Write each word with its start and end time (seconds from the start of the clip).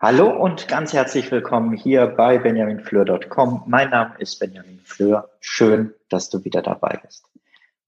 Hallo 0.00 0.28
und 0.28 0.68
ganz 0.68 0.92
herzlich 0.92 1.30
willkommen 1.30 1.72
hier 1.72 2.08
bei 2.08 2.36
benjaminfleur.com. 2.36 3.62
Mein 3.66 3.88
Name 3.88 4.16
ist 4.18 4.38
Benjamin 4.38 4.80
Fleur. 4.80 5.30
Schön, 5.40 5.94
dass 6.10 6.28
du 6.28 6.44
wieder 6.44 6.60
dabei 6.60 7.00
bist. 7.02 7.24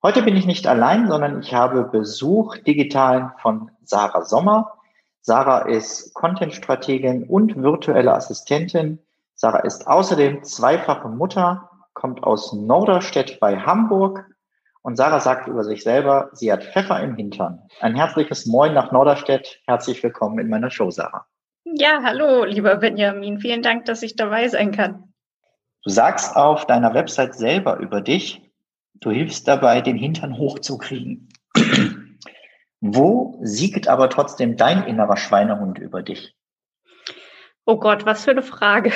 Heute 0.03 0.23
bin 0.23 0.35
ich 0.35 0.47
nicht 0.47 0.67
allein, 0.67 1.09
sondern 1.09 1.41
ich 1.41 1.53
habe 1.53 1.85
Besuch 1.85 2.57
digital 2.57 3.35
von 3.43 3.71
Sarah 3.85 4.23
Sommer. 4.25 4.79
Sarah 5.21 5.69
ist 5.69 6.15
Content-Strategin 6.15 7.25
und 7.25 7.63
virtuelle 7.63 8.15
Assistentin. 8.15 8.99
Sarah 9.35 9.59
ist 9.59 9.87
außerdem 9.87 10.43
zweifache 10.43 11.11
Mutter, 11.11 11.69
kommt 11.93 12.23
aus 12.23 12.55
Norderstedt 12.55 13.41
bei 13.41 13.59
Hamburg. 13.59 14.25
Und 14.87 14.95
Sarah 14.95 15.19
sagt 15.19 15.49
über 15.49 15.65
sich 15.65 15.83
selber, 15.83 16.31
sie 16.33 16.53
hat 16.53 16.63
Pfeffer 16.63 17.03
im 17.03 17.17
Hintern. 17.17 17.61
Ein 17.81 17.97
herzliches 17.97 18.47
Moin 18.47 18.73
nach 18.73 18.93
Norderstedt. 18.93 19.61
Herzlich 19.67 20.01
willkommen 20.01 20.39
in 20.39 20.49
meiner 20.49 20.71
Show, 20.71 20.93
Sarah. 20.93 21.27
Ja, 21.65 22.05
hallo, 22.05 22.45
lieber 22.45 22.77
Benjamin. 22.77 23.41
Vielen 23.41 23.63
Dank, 23.63 23.87
dass 23.87 24.05
ich 24.05 24.15
dabei 24.15 24.47
sein 24.47 24.71
kann. 24.71 25.13
Du 25.83 25.91
sagst 25.91 26.37
auf 26.37 26.69
deiner 26.69 26.95
Website 26.95 27.35
selber 27.35 27.79
über 27.79 28.01
dich, 28.01 28.49
Du 29.01 29.11
hilfst 29.11 29.49
dabei, 29.49 29.81
den 29.81 29.97
Hintern 29.97 30.39
hochzukriegen. 30.39 31.31
Wo 32.81 33.41
siegt 33.43 33.89
aber 33.89 34.09
trotzdem 34.09 34.57
dein 34.57 34.85
innerer 34.85 35.17
Schweinehund 35.17 35.81
über 35.81 36.05
dich? 36.05 36.37
Oh 37.65 37.77
Gott, 37.77 38.07
was 38.07 38.25
für 38.25 38.31
eine 38.31 38.45
Frage. 38.45 38.93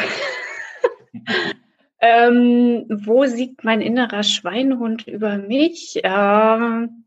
Ähm, 2.01 2.87
wo 2.89 3.27
siegt 3.27 3.65
mein 3.65 3.81
innerer 3.81 4.23
Schweinehund 4.23 5.07
über 5.07 5.37
mich? 5.37 6.01
Ähm, 6.03 7.05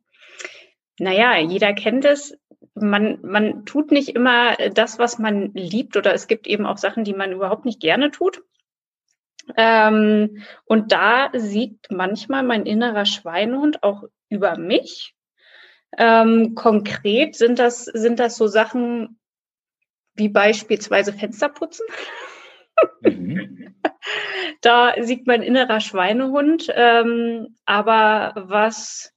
naja, 0.99 1.37
jeder 1.39 1.73
kennt 1.73 2.05
es. 2.05 2.37
Man, 2.75 3.19
man 3.23 3.65
tut 3.65 3.91
nicht 3.91 4.09
immer 4.09 4.55
das, 4.73 4.99
was 4.99 5.19
man 5.19 5.53
liebt, 5.53 5.97
oder 5.97 6.13
es 6.13 6.27
gibt 6.27 6.47
eben 6.47 6.65
auch 6.65 6.77
Sachen, 6.77 7.03
die 7.03 7.13
man 7.13 7.31
überhaupt 7.31 7.65
nicht 7.65 7.79
gerne 7.79 8.11
tut. 8.11 8.41
Ähm, 9.57 10.43
und 10.65 10.91
da 10.91 11.29
siegt 11.33 11.91
manchmal 11.91 12.43
mein 12.43 12.65
innerer 12.65 13.05
Schweinehund 13.05 13.83
auch 13.83 14.03
über 14.29 14.57
mich. 14.57 15.15
Ähm, 15.97 16.55
konkret 16.55 17.35
sind 17.35 17.59
das, 17.59 17.85
sind 17.85 18.19
das 18.19 18.35
so 18.35 18.47
Sachen 18.47 19.19
wie 20.15 20.29
beispielsweise 20.29 21.13
Fensterputzen. 21.13 21.85
Mhm. 23.01 23.75
da 24.61 24.93
siegt 24.99 25.27
mein 25.27 25.41
innerer 25.41 25.79
Schweinehund. 25.79 26.67
Ähm, 26.73 27.55
aber 27.65 28.33
was 28.35 29.13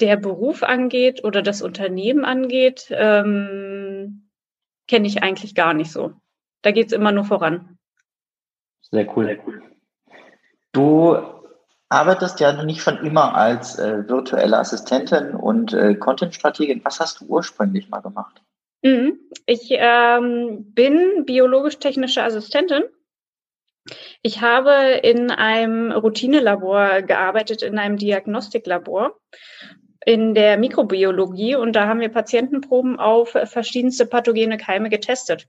der 0.00 0.16
Beruf 0.16 0.62
angeht 0.62 1.24
oder 1.24 1.42
das 1.42 1.62
Unternehmen 1.62 2.24
angeht, 2.24 2.88
ähm, 2.90 4.30
kenne 4.88 5.06
ich 5.06 5.22
eigentlich 5.22 5.54
gar 5.54 5.74
nicht 5.74 5.90
so. 5.90 6.12
Da 6.62 6.70
geht 6.70 6.88
es 6.88 6.92
immer 6.92 7.12
nur 7.12 7.24
voran. 7.24 7.78
Sehr 8.82 9.16
cool. 9.16 9.26
Sehr 9.26 9.46
cool. 9.46 9.62
Du 10.72 11.16
arbeitest 11.88 12.40
ja 12.40 12.62
nicht 12.62 12.82
schon 12.82 12.98
immer 12.98 13.34
als 13.34 13.78
äh, 13.78 14.08
virtuelle 14.08 14.58
Assistentin 14.58 15.34
und 15.34 15.72
äh, 15.72 15.94
Content-Strategin. 15.94 16.84
Was 16.84 17.00
hast 17.00 17.20
du 17.20 17.26
ursprünglich 17.26 17.88
mal 17.88 18.00
gemacht? 18.00 18.42
Mhm. 18.86 19.18
Ich 19.46 19.68
ähm, 19.70 20.72
bin 20.72 21.24
biologisch-technische 21.24 22.22
Assistentin. 22.22 22.84
Ich 24.22 24.40
habe 24.40 25.00
in 25.02 25.32
einem 25.32 25.90
Routinelabor 25.90 27.02
gearbeitet, 27.02 27.62
in 27.62 27.78
einem 27.78 27.96
Diagnostiklabor 27.96 29.18
in 30.04 30.34
der 30.34 30.56
Mikrobiologie 30.56 31.56
und 31.56 31.72
da 31.74 31.88
haben 31.88 31.98
wir 31.98 32.10
Patientenproben 32.10 33.00
auf 33.00 33.30
verschiedenste 33.30 34.06
pathogene 34.06 34.56
Keime 34.56 34.88
getestet. 34.88 35.48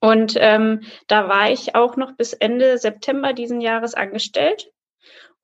Und 0.00 0.34
ähm, 0.36 0.80
da 1.06 1.28
war 1.28 1.48
ich 1.52 1.76
auch 1.76 1.96
noch 1.96 2.16
bis 2.16 2.32
Ende 2.32 2.76
September 2.76 3.32
diesen 3.34 3.60
Jahres 3.60 3.94
angestellt. 3.94 4.72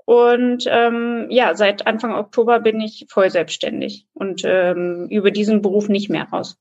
Und 0.05 0.65
ähm, 0.67 1.29
ja, 1.31 1.55
seit 1.55 1.87
Anfang 1.87 2.15
Oktober 2.15 2.59
bin 2.59 2.81
ich 2.81 3.07
voll 3.09 3.31
selbstständig 3.31 4.09
und 4.15 4.43
ähm, 4.45 5.07
über 5.09 5.31
diesen 5.31 5.63
Beruf 5.63 5.89
nicht 5.89 6.11
mehr 6.11 6.25
raus. 6.25 6.59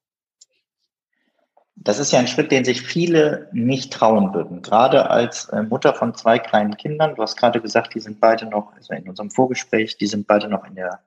Das 1.76 2.00
ist 2.00 2.12
ja 2.12 2.20
ein 2.20 2.28
Schritt, 2.28 2.52
den 2.52 2.66
sich 2.66 2.82
viele 2.82 3.50
nicht 3.54 3.92
trauen 3.94 4.34
würden. 4.34 4.62
Gerade 4.62 5.09
als 5.09 5.50
äh, 5.50 5.64
Mutter 5.64 5.94
von 5.94 6.14
zwei 6.14 6.38
kleinen 6.38 6.78
Kindern. 6.78 7.16
Du 7.16 7.22
hast 7.22 7.38
gerade 7.38 7.62
gesagt, 7.62 7.96
die 7.96 8.00
sind 8.00 8.20
beide 8.20 8.46
noch, 8.46 8.74
also 8.74 8.94
in 8.94 9.09
unserem 9.09 9.32
Vorgespräch, 9.32 9.98
die 9.98 10.08
sind 10.08 10.28
beide 10.28 10.48
noch 10.48 10.66
in 10.66 10.76
der 10.76 11.00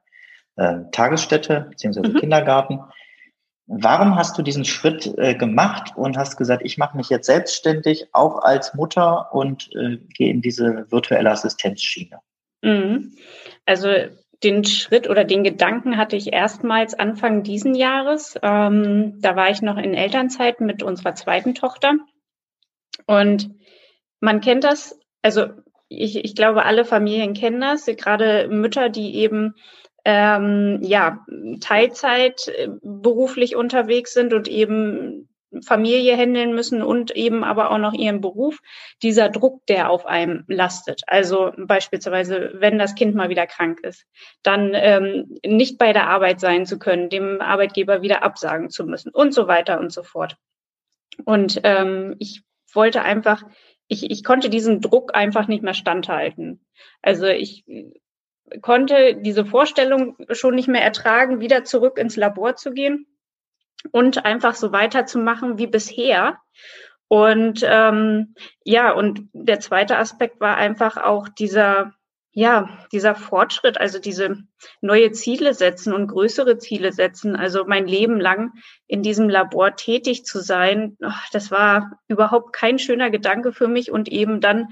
äh, 0.56 0.80
Tagesstätte 0.90 1.66
bzw. 1.70 2.08
Mhm. 2.08 2.16
Kindergarten. 2.16 2.80
Warum 3.66 4.16
hast 4.16 4.36
du 4.36 4.42
diesen 4.42 4.64
Schritt 4.64 5.14
äh, 5.16 5.34
gemacht 5.34 5.96
und 5.96 6.18
hast 6.18 6.36
gesagt, 6.36 6.62
ich 6.64 6.76
mache 6.76 6.96
mich 6.96 7.08
jetzt 7.08 7.26
selbstständig, 7.26 8.08
auch 8.12 8.42
als 8.42 8.74
Mutter 8.74 9.32
und 9.32 9.70
äh, 9.74 9.96
gehe 9.96 10.30
in 10.30 10.42
diese 10.42 10.90
virtuelle 10.90 11.30
Assistenzschiene? 11.30 12.18
Mhm. 12.62 13.14
Also 13.64 13.88
den 14.44 14.64
Schritt 14.64 15.08
oder 15.08 15.24
den 15.24 15.42
Gedanken 15.42 15.96
hatte 15.96 16.16
ich 16.16 16.32
erstmals 16.32 16.94
Anfang 16.94 17.42
diesen 17.42 17.74
Jahres. 17.74 18.38
Ähm, 18.42 19.20
da 19.20 19.36
war 19.36 19.50
ich 19.50 19.62
noch 19.62 19.78
in 19.78 19.94
Elternzeit 19.94 20.60
mit 20.60 20.82
unserer 20.82 21.14
zweiten 21.14 21.54
Tochter. 21.54 21.94
Und 23.06 23.50
man 24.20 24.40
kennt 24.40 24.64
das, 24.64 24.98
also 25.22 25.46
ich, 25.88 26.24
ich 26.24 26.34
glaube, 26.34 26.64
alle 26.64 26.84
Familien 26.84 27.34
kennen 27.34 27.60
das, 27.60 27.86
gerade 27.86 28.48
Mütter, 28.48 28.88
die 28.88 29.16
eben 29.16 29.54
ähm, 30.04 30.80
ja, 30.82 31.24
Teilzeit 31.60 32.48
äh, 32.48 32.68
beruflich 32.82 33.56
unterwegs 33.56 34.12
sind 34.12 34.34
und 34.34 34.48
eben 34.48 35.28
Familie 35.62 36.16
händeln 36.16 36.54
müssen 36.54 36.82
und 36.82 37.10
eben 37.12 37.44
aber 37.44 37.70
auch 37.70 37.78
noch 37.78 37.92
ihren 37.92 38.20
Beruf, 38.20 38.60
dieser 39.02 39.28
Druck, 39.28 39.66
der 39.66 39.90
auf 39.90 40.06
einem 40.06 40.44
lastet. 40.48 41.02
Also 41.06 41.52
beispielsweise, 41.56 42.52
wenn 42.54 42.78
das 42.78 42.94
Kind 42.94 43.14
mal 43.14 43.28
wieder 43.28 43.46
krank 43.46 43.80
ist, 43.82 44.06
dann 44.42 44.72
ähm, 44.74 45.38
nicht 45.44 45.78
bei 45.78 45.92
der 45.92 46.08
Arbeit 46.08 46.40
sein 46.40 46.66
zu 46.66 46.78
können, 46.78 47.08
dem 47.08 47.40
Arbeitgeber 47.40 48.02
wieder 48.02 48.22
absagen 48.22 48.70
zu 48.70 48.84
müssen 48.84 49.10
und 49.10 49.34
so 49.34 49.46
weiter 49.46 49.80
und 49.80 49.92
so 49.92 50.02
fort. 50.02 50.36
Und 51.24 51.60
ähm, 51.64 52.16
ich 52.18 52.42
wollte 52.72 53.02
einfach, 53.02 53.42
ich, 53.86 54.10
ich 54.10 54.24
konnte 54.24 54.50
diesen 54.50 54.80
Druck 54.80 55.14
einfach 55.14 55.46
nicht 55.46 55.62
mehr 55.62 55.74
standhalten. 55.74 56.64
Also 57.02 57.26
ich 57.26 57.64
konnte 58.60 59.16
diese 59.16 59.44
Vorstellung 59.44 60.16
schon 60.30 60.54
nicht 60.54 60.68
mehr 60.68 60.82
ertragen, 60.82 61.40
wieder 61.40 61.64
zurück 61.64 61.98
ins 61.98 62.16
Labor 62.16 62.56
zu 62.56 62.72
gehen 62.72 63.06
und 63.92 64.24
einfach 64.24 64.54
so 64.54 64.72
weiterzumachen 64.72 65.58
wie 65.58 65.66
bisher. 65.66 66.38
Und 67.08 67.64
ähm, 67.64 68.34
ja, 68.64 68.92
und 68.92 69.28
der 69.32 69.60
zweite 69.60 69.98
Aspekt 69.98 70.40
war 70.40 70.56
einfach 70.56 70.96
auch 70.96 71.28
dieser, 71.28 71.92
ja, 72.32 72.68
dieser 72.92 73.14
Fortschritt, 73.14 73.78
also 73.78 73.98
diese 73.98 74.38
neue 74.80 75.12
Ziele 75.12 75.54
setzen 75.54 75.92
und 75.92 76.08
größere 76.08 76.58
Ziele 76.58 76.92
setzen. 76.92 77.36
Also 77.36 77.64
mein 77.66 77.86
Leben 77.86 78.18
lang 78.18 78.52
in 78.86 79.02
diesem 79.02 79.28
Labor 79.28 79.76
tätig 79.76 80.24
zu 80.24 80.40
sein, 80.40 80.96
das 81.32 81.50
war 81.50 82.00
überhaupt 82.08 82.52
kein 82.52 82.78
schöner 82.78 83.10
Gedanke 83.10 83.52
für 83.52 83.68
mich 83.68 83.92
und 83.92 84.08
eben 84.08 84.40
dann 84.40 84.68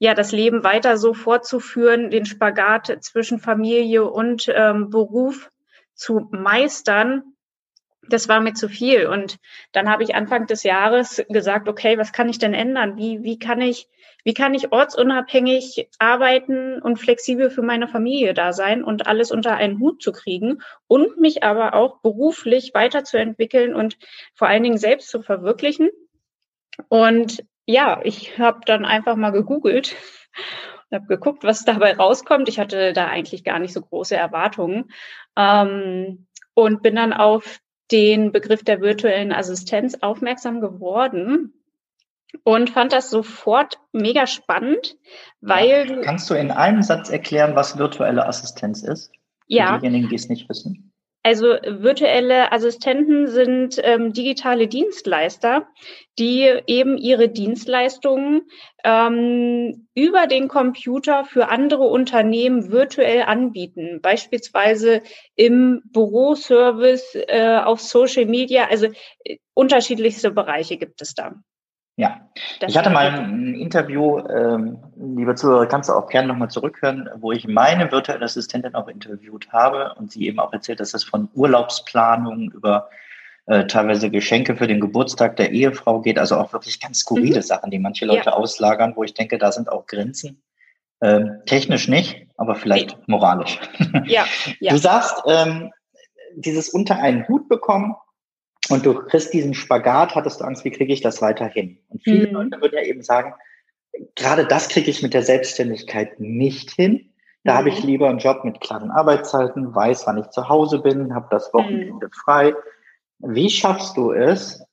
ja, 0.00 0.14
das 0.14 0.32
Leben 0.32 0.62
weiter 0.62 0.96
so 0.96 1.12
fortzuführen, 1.12 2.10
den 2.10 2.24
Spagat 2.24 2.98
zwischen 3.00 3.40
Familie 3.40 4.04
und 4.04 4.46
ähm, 4.48 4.90
Beruf 4.90 5.50
zu 5.94 6.28
meistern, 6.30 7.34
das 8.10 8.28
war 8.28 8.40
mir 8.40 8.54
zu 8.54 8.68
viel. 8.68 9.06
Und 9.06 9.38
dann 9.72 9.88
habe 9.88 10.02
ich 10.02 10.14
Anfang 10.14 10.46
des 10.46 10.62
Jahres 10.62 11.24
gesagt, 11.28 11.68
okay, 11.68 11.98
was 11.98 12.12
kann 12.12 12.28
ich 12.28 12.38
denn 12.38 12.54
ändern? 12.54 12.96
Wie, 12.96 13.22
wie 13.22 13.38
kann 13.38 13.60
ich, 13.60 13.88
wie 14.24 14.34
kann 14.34 14.54
ich 14.54 14.72
ortsunabhängig 14.72 15.88
arbeiten 15.98 16.80
und 16.80 16.98
flexibel 16.98 17.50
für 17.50 17.62
meine 17.62 17.88
Familie 17.88 18.34
da 18.34 18.52
sein 18.52 18.82
und 18.82 19.06
alles 19.06 19.30
unter 19.30 19.54
einen 19.56 19.78
Hut 19.80 20.02
zu 20.02 20.12
kriegen 20.12 20.62
und 20.86 21.18
mich 21.18 21.42
aber 21.42 21.74
auch 21.74 22.00
beruflich 22.00 22.72
weiterzuentwickeln 22.74 23.74
und 23.74 23.96
vor 24.34 24.48
allen 24.48 24.62
Dingen 24.62 24.78
selbst 24.78 25.08
zu 25.08 25.22
verwirklichen? 25.22 25.90
Und 26.88 27.44
ja, 27.66 28.00
ich 28.04 28.38
habe 28.38 28.60
dann 28.64 28.84
einfach 28.84 29.16
mal 29.16 29.30
gegoogelt 29.30 29.96
habe 30.92 31.06
geguckt, 31.06 31.44
was 31.44 31.64
dabei 31.64 31.94
rauskommt. 31.94 32.48
Ich 32.48 32.58
hatte 32.58 32.92
da 32.92 33.08
eigentlich 33.08 33.44
gar 33.44 33.58
nicht 33.58 33.72
so 33.72 33.80
große 33.80 34.16
Erwartungen 34.16 34.90
ähm, 35.36 36.26
und 36.54 36.82
bin 36.82 36.96
dann 36.96 37.12
auf 37.12 37.60
den 37.90 38.32
Begriff 38.32 38.62
der 38.62 38.80
virtuellen 38.80 39.32
Assistenz 39.32 39.98
aufmerksam 40.00 40.60
geworden 40.60 41.54
und 42.44 42.70
fand 42.70 42.92
das 42.92 43.10
sofort 43.10 43.78
mega 43.92 44.26
spannend, 44.26 44.96
weil. 45.40 45.90
Ja. 45.90 46.00
Kannst 46.02 46.28
du 46.30 46.34
in 46.34 46.50
einem 46.50 46.82
Satz 46.82 47.08
erklären, 47.08 47.54
was 47.56 47.78
virtuelle 47.78 48.26
Assistenz 48.26 48.82
ist? 48.82 49.10
Ja. 49.46 49.74
Für 49.74 49.80
diejenigen, 49.80 50.08
die 50.08 50.16
es 50.16 50.28
nicht 50.28 50.48
wissen. 50.48 50.92
Also 51.28 51.58
virtuelle 51.62 52.52
Assistenten 52.52 53.26
sind 53.26 53.78
ähm, 53.82 54.14
digitale 54.14 54.66
Dienstleister, 54.66 55.68
die 56.18 56.50
eben 56.66 56.96
ihre 56.96 57.28
Dienstleistungen 57.28 58.48
ähm, 58.82 59.88
über 59.94 60.26
den 60.26 60.48
Computer 60.48 61.26
für 61.26 61.50
andere 61.50 61.82
Unternehmen 61.82 62.72
virtuell 62.72 63.24
anbieten, 63.24 64.00
beispielsweise 64.00 65.02
im 65.36 65.82
Büroservice, 65.92 67.14
äh, 67.14 67.58
auf 67.62 67.82
Social 67.82 68.24
Media, 68.24 68.66
also 68.70 68.86
äh, 69.22 69.36
unterschiedlichste 69.52 70.30
Bereiche 70.30 70.78
gibt 70.78 71.02
es 71.02 71.12
da. 71.12 71.34
Ja, 71.98 72.20
das 72.60 72.70
ich 72.70 72.78
hatte 72.78 72.90
mal 72.90 73.08
ein 73.10 73.54
Interview, 73.54 74.20
ähm, 74.20 74.78
liebe 74.94 75.34
Zuhörer, 75.34 75.66
kannst 75.66 75.88
du 75.88 75.94
auch 75.94 76.06
gerne 76.06 76.28
nochmal 76.28 76.48
zurückhören, 76.48 77.08
wo 77.16 77.32
ich 77.32 77.48
meine 77.48 77.90
virtuelle 77.90 78.24
Assistentin 78.24 78.76
auch 78.76 78.86
interviewt 78.86 79.48
habe 79.50 79.96
und 79.98 80.12
sie 80.12 80.28
eben 80.28 80.38
auch 80.38 80.52
erzählt, 80.52 80.78
dass 80.78 80.92
das 80.92 81.02
von 81.02 81.28
Urlaubsplanung 81.34 82.52
über 82.52 82.88
äh, 83.46 83.66
teilweise 83.66 84.10
Geschenke 84.10 84.54
für 84.54 84.68
den 84.68 84.78
Geburtstag 84.78 85.34
der 85.38 85.50
Ehefrau 85.50 86.00
geht, 86.00 86.20
also 86.20 86.36
auch 86.36 86.52
wirklich 86.52 86.78
ganz 86.78 87.00
skurrile 87.00 87.38
mhm. 87.38 87.42
Sachen, 87.42 87.72
die 87.72 87.80
manche 87.80 88.06
Leute 88.06 88.26
ja. 88.26 88.32
auslagern, 88.32 88.92
wo 88.94 89.02
ich 89.02 89.14
denke, 89.14 89.36
da 89.36 89.50
sind 89.50 89.68
auch 89.68 89.88
Grenzen. 89.88 90.40
Ähm, 91.00 91.40
technisch 91.46 91.88
nicht, 91.88 92.28
aber 92.36 92.54
vielleicht 92.54 92.90
nee. 92.90 93.04
moralisch. 93.08 93.58
Ja, 94.04 94.24
ja. 94.60 94.70
Du 94.70 94.78
sagst, 94.78 95.20
ähm, 95.26 95.72
dieses 96.36 96.68
unter 96.68 96.96
einen 97.00 97.26
Hut 97.26 97.48
bekommen, 97.48 97.96
und 98.70 98.84
du 98.84 98.94
kriegst 98.94 99.32
diesen 99.32 99.54
Spagat, 99.54 100.14
hattest 100.14 100.40
du 100.40 100.44
Angst, 100.44 100.64
wie 100.64 100.70
kriege 100.70 100.92
ich 100.92 101.00
das 101.00 101.22
weiterhin? 101.22 101.78
Und 101.88 102.02
viele 102.02 102.26
mhm. 102.28 102.34
Leute 102.34 102.60
würden 102.60 102.74
ja 102.76 102.84
eben 102.84 103.02
sagen, 103.02 103.34
gerade 104.14 104.46
das 104.46 104.68
kriege 104.68 104.90
ich 104.90 105.02
mit 105.02 105.14
der 105.14 105.22
Selbstständigkeit 105.22 106.20
nicht 106.20 106.70
hin. 106.70 107.12
Da 107.44 107.54
mhm. 107.54 107.56
habe 107.58 107.68
ich 107.70 107.82
mhm. 107.82 107.88
lieber 107.88 108.08
einen 108.08 108.18
Job 108.18 108.44
mit 108.44 108.60
klaren 108.60 108.90
Arbeitszeiten, 108.90 109.74
weiß, 109.74 110.06
wann 110.06 110.18
ich 110.18 110.28
zu 110.30 110.48
Hause 110.48 110.80
bin, 110.80 111.14
habe 111.14 111.28
das 111.30 111.52
Wochenende 111.54 112.06
mhm. 112.06 112.12
frei. 112.24 112.54
Wie 113.20 113.50
schaffst 113.50 113.96
du 113.96 114.12
es, 114.12 114.64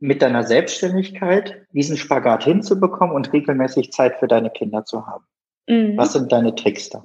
mit 0.00 0.22
deiner 0.22 0.44
Selbstständigkeit 0.44 1.66
diesen 1.72 1.96
Spagat 1.96 2.44
hinzubekommen 2.44 3.14
und 3.14 3.32
regelmäßig 3.32 3.90
Zeit 3.90 4.16
für 4.18 4.28
deine 4.28 4.50
Kinder 4.50 4.84
zu 4.84 5.06
haben? 5.06 5.24
Mhm. 5.66 5.96
Was 5.96 6.12
sind 6.12 6.30
deine 6.32 6.54
Tricks 6.54 6.88
da? 6.88 7.04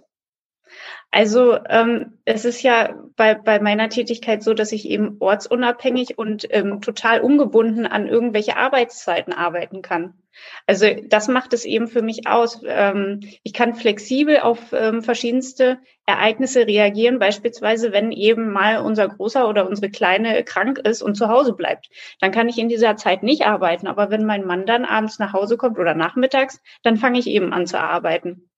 Also 1.13 1.59
ähm, 1.69 2.17
es 2.25 2.43
ist 2.43 2.63
ja 2.63 2.95
bei, 3.15 3.35
bei 3.35 3.59
meiner 3.59 3.87
Tätigkeit 3.89 4.41
so, 4.41 4.55
dass 4.55 4.71
ich 4.71 4.89
eben 4.89 5.17
ortsunabhängig 5.19 6.17
und 6.17 6.47
ähm, 6.49 6.81
total 6.81 7.21
ungebunden 7.21 7.85
an 7.85 8.07
irgendwelche 8.07 8.57
Arbeitszeiten 8.57 9.31
arbeiten 9.31 9.83
kann. 9.83 10.15
Also 10.65 10.87
das 11.05 11.27
macht 11.27 11.53
es 11.53 11.65
eben 11.65 11.87
für 11.87 12.01
mich 12.01 12.25
aus. 12.25 12.61
Ähm, 12.65 13.19
ich 13.43 13.53
kann 13.53 13.75
flexibel 13.75 14.39
auf 14.39 14.73
ähm, 14.73 15.03
verschiedenste 15.03 15.77
Ereignisse 16.07 16.65
reagieren, 16.65 17.19
beispielsweise 17.19 17.91
wenn 17.91 18.11
eben 18.11 18.51
mal 18.51 18.79
unser 18.79 19.07
Großer 19.07 19.47
oder 19.47 19.69
unsere 19.69 19.91
Kleine 19.91 20.43
krank 20.43 20.79
ist 20.79 21.03
und 21.03 21.13
zu 21.13 21.27
Hause 21.27 21.53
bleibt. 21.53 21.91
Dann 22.21 22.31
kann 22.31 22.49
ich 22.49 22.57
in 22.57 22.69
dieser 22.69 22.97
Zeit 22.97 23.21
nicht 23.21 23.45
arbeiten. 23.45 23.85
Aber 23.85 24.09
wenn 24.09 24.25
mein 24.25 24.45
Mann 24.45 24.65
dann 24.65 24.83
abends 24.83 25.19
nach 25.19 25.33
Hause 25.33 25.57
kommt 25.57 25.77
oder 25.77 25.93
nachmittags, 25.93 26.59
dann 26.81 26.97
fange 26.97 27.19
ich 27.19 27.27
eben 27.27 27.53
an 27.53 27.67
zu 27.67 27.79
arbeiten. 27.79 28.49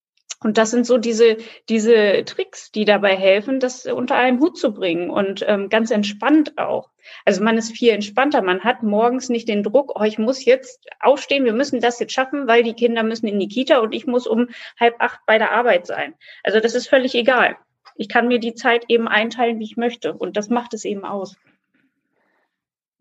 Und 0.41 0.57
das 0.57 0.71
sind 0.71 0.85
so 0.85 0.97
diese, 0.97 1.37
diese 1.69 2.23
Tricks, 2.25 2.71
die 2.71 2.85
dabei 2.85 3.15
helfen, 3.15 3.59
das 3.59 3.85
unter 3.85 4.15
einen 4.15 4.39
Hut 4.39 4.57
zu 4.57 4.73
bringen 4.73 5.09
und 5.09 5.43
ähm, 5.47 5.69
ganz 5.69 5.91
entspannt 5.91 6.57
auch. 6.57 6.89
Also 7.23 7.43
man 7.43 7.57
ist 7.57 7.75
viel 7.75 7.91
entspannter. 7.91 8.41
Man 8.41 8.63
hat 8.63 8.83
morgens 8.83 9.29
nicht 9.29 9.47
den 9.47 9.63
Druck, 9.63 9.93
oh, 9.99 10.03
ich 10.03 10.17
muss 10.17 10.43
jetzt 10.45 10.87
aufstehen, 10.99 11.45
wir 11.45 11.53
müssen 11.53 11.79
das 11.79 11.99
jetzt 11.99 12.13
schaffen, 12.13 12.47
weil 12.47 12.63
die 12.63 12.73
Kinder 12.73 13.03
müssen 13.03 13.27
in 13.27 13.39
die 13.39 13.47
Kita 13.47 13.79
und 13.79 13.93
ich 13.93 14.07
muss 14.07 14.27
um 14.27 14.49
halb 14.79 14.95
acht 14.99 15.19
bei 15.25 15.37
der 15.37 15.51
Arbeit 15.51 15.87
sein. 15.87 16.13
Also 16.43 16.59
das 16.59 16.75
ist 16.75 16.87
völlig 16.87 17.15
egal. 17.15 17.57
Ich 17.95 18.09
kann 18.09 18.27
mir 18.27 18.39
die 18.39 18.55
Zeit 18.55 18.85
eben 18.89 19.07
einteilen, 19.07 19.59
wie 19.59 19.63
ich 19.63 19.77
möchte. 19.77 20.13
Und 20.13 20.35
das 20.35 20.49
macht 20.49 20.73
es 20.73 20.83
eben 20.83 21.05
aus. 21.05 21.37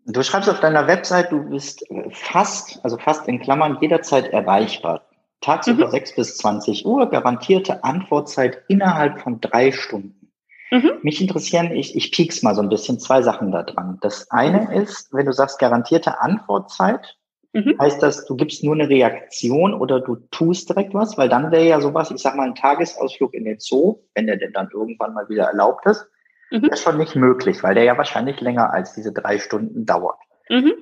Du 0.07 0.21
schreibst 0.21 0.49
auf 0.49 0.59
deiner 0.59 0.87
Website, 0.87 1.31
du 1.31 1.49
bist 1.49 1.83
fast, 2.11 2.79
also 2.83 2.97
fast 2.97 3.27
in 3.27 3.41
Klammern 3.41 3.79
jederzeit 3.81 4.27
erreichbar. 4.27 5.01
Tagsüber 5.41 5.87
mhm. 5.87 5.91
6 5.91 6.15
bis 6.15 6.37
20 6.37 6.85
Uhr, 6.85 7.09
garantierte 7.09 7.83
Antwortzeit 7.83 8.63
innerhalb 8.67 9.21
von 9.21 9.41
drei 9.41 9.71
Stunden. 9.71 10.31
Mhm. 10.71 10.99
Mich 11.03 11.21
interessieren, 11.21 11.71
ich, 11.71 11.95
ich 11.95 12.11
piek's 12.11 12.41
mal 12.41 12.55
so 12.55 12.61
ein 12.61 12.69
bisschen, 12.69 12.99
zwei 12.99 13.21
Sachen 13.21 13.51
da 13.51 13.63
dran. 13.63 13.99
Das 14.01 14.31
eine 14.31 14.73
ist, 14.75 15.13
wenn 15.13 15.25
du 15.25 15.31
sagst 15.31 15.59
garantierte 15.59 16.19
Antwortzeit, 16.19 17.17
mhm. 17.53 17.77
heißt 17.79 18.01
das, 18.01 18.25
du 18.25 18.35
gibst 18.35 18.63
nur 18.63 18.73
eine 18.73 18.89
Reaktion 18.89 19.73
oder 19.73 19.99
du 19.99 20.15
tust 20.31 20.69
direkt 20.69 20.93
was, 20.93 21.17
weil 21.17 21.29
dann 21.29 21.51
wäre 21.51 21.67
ja 21.67 21.79
sowas, 21.79 22.11
ich 22.11 22.21
sag 22.21 22.35
mal, 22.35 22.47
ein 22.47 22.55
Tagesausflug 22.55 23.33
in 23.33 23.45
den 23.45 23.59
Zoo, 23.59 23.99
wenn 24.15 24.27
der 24.27 24.37
denn 24.37 24.53
dann 24.53 24.69
irgendwann 24.73 25.13
mal 25.13 25.29
wieder 25.29 25.45
erlaubt 25.45 25.85
ist, 25.85 26.07
mhm. 26.51 26.63
wäre 26.63 26.77
schon 26.77 26.97
nicht 26.97 27.15
möglich, 27.15 27.61
weil 27.61 27.75
der 27.75 27.83
ja 27.83 27.97
wahrscheinlich 27.97 28.41
länger 28.41 28.73
als 28.73 28.93
diese 28.93 29.13
drei 29.13 29.37
Stunden 29.37 29.85
dauert. 29.85 30.17
Mhm. 30.49 30.73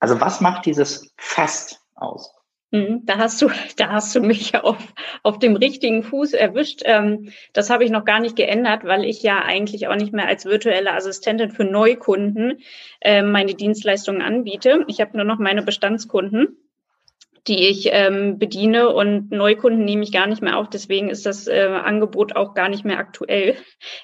Also 0.00 0.20
was 0.20 0.40
macht 0.40 0.66
dieses 0.66 1.14
fast 1.16 1.80
aus? 1.94 2.34
Mhm, 2.72 3.04
da 3.04 3.18
hast 3.18 3.40
du, 3.42 3.48
da 3.76 3.90
hast 3.90 4.14
du 4.16 4.20
mich 4.20 4.56
auf, 4.56 4.78
auf 5.22 5.38
dem 5.38 5.56
richtigen 5.56 6.02
Fuß 6.02 6.32
erwischt. 6.32 6.80
Ähm, 6.84 7.30
das 7.52 7.70
habe 7.70 7.84
ich 7.84 7.90
noch 7.90 8.04
gar 8.04 8.18
nicht 8.18 8.34
geändert, 8.34 8.84
weil 8.84 9.04
ich 9.04 9.22
ja 9.22 9.42
eigentlich 9.44 9.86
auch 9.88 9.96
nicht 9.96 10.12
mehr 10.12 10.26
als 10.26 10.46
virtuelle 10.46 10.92
Assistentin 10.94 11.50
für 11.50 11.64
Neukunden 11.64 12.60
ähm, 13.02 13.30
meine 13.30 13.54
Dienstleistungen 13.54 14.22
anbiete. 14.22 14.84
Ich 14.88 15.00
habe 15.00 15.16
nur 15.16 15.26
noch 15.26 15.38
meine 15.38 15.62
Bestandskunden, 15.62 16.56
die 17.46 17.68
ich 17.68 17.90
ähm, 17.92 18.38
bediene 18.38 18.88
und 18.88 19.30
Neukunden 19.30 19.84
nehme 19.84 20.02
ich 20.02 20.12
gar 20.12 20.26
nicht 20.26 20.40
mehr 20.40 20.56
auf. 20.56 20.70
Deswegen 20.70 21.10
ist 21.10 21.26
das 21.26 21.48
äh, 21.48 21.66
Angebot 21.66 22.36
auch 22.36 22.54
gar 22.54 22.70
nicht 22.70 22.86
mehr 22.86 22.98
aktuell. 22.98 23.56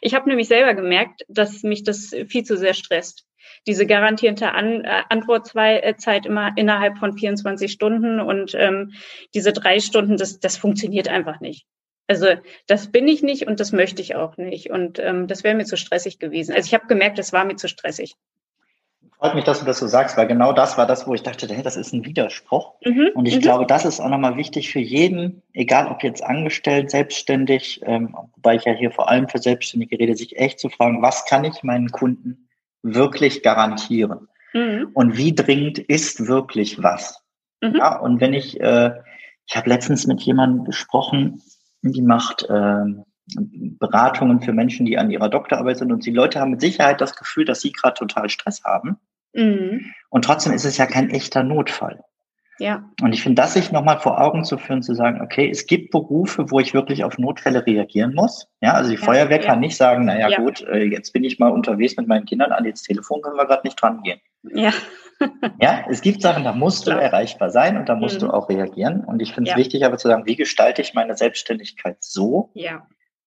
Ich 0.03 0.15
habe 0.15 0.29
nämlich 0.29 0.49
selber 0.49 0.75
gemerkt, 0.75 1.23
dass 1.29 1.63
mich 1.63 1.85
das 1.85 2.15
viel 2.27 2.45
zu 2.45 2.59
sehr 2.59 2.75
stresst 2.75 3.28
diese 3.67 3.87
garantierte 3.87 4.53
An 4.53 4.85
äh, 4.85 5.03
Antwortzeit 5.09 6.27
immer 6.27 6.53
innerhalb 6.57 6.99
von 6.99 7.17
24 7.17 7.71
Stunden 7.71 8.21
und 8.21 8.55
ähm, 8.55 8.93
diese 9.35 9.53
drei 9.53 9.81
Stunden, 9.81 10.17
das, 10.17 10.41
das 10.41 10.57
funktioniert 10.57 11.09
einfach 11.09 11.41
nicht. 11.41 11.67
Also 12.09 12.27
das 12.67 12.91
bin 12.91 13.07
ich 13.07 13.23
nicht 13.23 13.47
und 13.47 13.61
das 13.61 13.73
möchte 13.73 14.01
ich 14.01 14.17
auch 14.17 14.39
nicht. 14.39 14.71
Und 14.71 14.99
ähm, 14.99 15.27
das 15.27 15.45
wäre 15.45 15.55
mir 15.55 15.67
zu 15.67 15.77
stressig 15.77 16.19
gewesen. 16.19 16.55
Also 16.55 16.67
ich 16.67 16.75
habe 16.75 16.87
gemerkt, 16.87 17.19
das 17.19 17.33
war 17.33 17.45
mir 17.45 17.57
zu 17.57 17.69
stressig. 17.69 18.17
Freut 19.19 19.35
mich, 19.35 19.45
dass 19.45 19.59
du 19.59 19.67
das 19.67 19.79
so 19.79 19.89
sagst, 19.89 20.17
weil 20.17 20.29
genau 20.29 20.53
das 20.53 20.79
war 20.79 20.87
das, 20.87 21.07
wo 21.07 21.13
ich 21.13 21.25
dachte, 21.25 21.53
hey, 21.53 21.63
das 21.63 21.77
ist 21.77 21.93
ein 21.93 22.05
Widerspruch. 22.05 22.75
Mhm, 22.85 23.11
und 23.15 23.27
ich 23.27 23.37
mhm. 23.37 23.41
glaube, 23.41 23.67
das 23.67 23.85
ist 23.85 24.01
auch 24.01 24.09
nochmal 24.09 24.37
wichtig 24.37 24.71
für 24.71 24.79
jeden, 24.79 25.43
egal 25.53 25.89
ob 25.89 26.05
jetzt 26.05 26.23
angestellt, 26.23 26.91
selbstständig, 26.91 27.81
ähm, 27.85 28.17
wobei 28.37 28.55
ich 28.55 28.65
ja 28.65 28.73
hier 28.73 28.93
vor 28.93 29.09
allem 29.09 29.29
für 29.29 29.39
Selbstständige 29.39 29.99
rede, 29.99 30.15
sich 30.15 30.39
echt 30.39 30.61
zu 30.61 30.69
fragen, 30.69 31.03
was 31.03 31.27
kann 31.27 31.45
ich 31.45 31.65
meinen 31.65 31.91
Kunden 31.91 32.48
wirklich 32.95 33.43
garantieren? 33.43 34.29
Mhm. 34.53 34.91
Und 34.95 35.17
wie 35.17 35.35
dringend 35.35 35.79
ist 35.79 36.27
wirklich 36.27 36.83
was? 36.83 37.23
Mhm. 37.61 37.77
Ja, 37.77 37.99
und 37.99 38.21
wenn 38.21 38.35
ich, 38.35 38.61
äh, 38.61 38.93
ich 39.47 39.57
habe 39.57 39.69
letztens 39.69 40.07
mit 40.07 40.21
jemandem 40.21 40.65
gesprochen, 40.65 41.43
die 41.83 42.03
macht 42.03 42.45
äh, 42.49 42.85
Beratungen 43.37 44.41
für 44.41 44.53
Menschen, 44.53 44.87
die 44.87 44.99
an 44.99 45.11
ihrer 45.11 45.29
Doktorarbeit 45.29 45.79
sind 45.79 45.93
und 45.93 46.05
die 46.07 46.13
Leute 46.13 46.41
haben 46.41 46.53
mit 46.53 46.61
Sicherheit 46.61 47.01
das 47.01 47.15
Gefühl, 47.15 47.45
dass 47.45 47.61
sie 47.61 47.73
gerade 47.73 47.95
total 47.95 48.29
Stress 48.29 48.65
haben. 48.65 48.97
Mhm. 49.35 49.93
Und 50.09 50.25
trotzdem 50.25 50.53
ist 50.53 50.65
es 50.65 50.79
ja 50.79 50.87
kein 50.87 51.11
echter 51.11 51.43
Notfall. 51.43 52.03
Ja. 52.59 52.91
Und 53.03 53.13
ich 53.13 53.23
finde, 53.23 53.41
das 53.41 53.55
sich 53.55 53.71
nochmal 53.71 53.99
vor 54.01 54.21
Augen 54.21 54.45
zu 54.45 54.59
führen, 54.59 54.83
zu 54.83 54.95
sagen, 54.95 55.21
okay, 55.21 55.49
es 55.49 55.67
gibt 55.67 55.93
Berufe, 55.93 56.51
wo 56.51 56.59
ich 56.59 56.75
wirklich 56.75 57.05
auf 57.05 57.17
Notfälle 57.17 57.65
reagieren 57.65 58.15
muss. 58.15 58.49
Ja, 58.61 58.73
also 58.73 58.91
die 58.91 58.97
ja, 58.97 59.05
Feuerwehr 59.05 59.41
ja. 59.41 59.47
kann 59.47 59.61
nicht 59.61 59.77
sagen, 59.77 60.07
naja, 60.07 60.29
ja. 60.29 60.39
gut, 60.39 60.63
äh, 60.63 60.85
jetzt 60.85 61.13
bin 61.13 61.23
ich 61.23 61.39
mal 61.39 61.51
unterwegs 61.51 61.97
mit 61.97 62.09
meinen 62.09 62.25
Kindern 62.25 62.51
an 62.53 62.65
das 62.65 62.83
Telefon, 62.83 63.23
können 63.23 63.37
wir 63.37 63.47
gerade 63.47 63.67
nicht 63.67 63.81
dran 63.81 64.03
gehen. 64.03 64.21
Ja. 64.43 64.73
ja, 65.61 65.85
es 65.89 66.01
gibt 66.01 66.23
Sachen, 66.23 66.45
da 66.45 66.53
musst 66.53 66.87
du 66.87 66.91
erreichbar 66.91 67.51
sein 67.51 67.77
und 67.77 67.89
da 67.89 67.95
musst 67.95 68.17
mhm. 68.17 68.27
du 68.27 68.33
auch 68.33 68.49
reagieren. 68.49 69.05
Und 69.05 69.23
ich 69.23 69.35
finde 69.35 69.51
es 69.51 69.57
wichtig, 69.57 69.85
aber 69.85 69.97
zu 69.97 70.09
sagen, 70.09 70.27
wie 70.27 70.37
gestalte 70.37 70.83
ich 70.83 70.95
meine 70.95 71.17
Selbstständigkeit 71.17 71.97
so, 72.01 72.53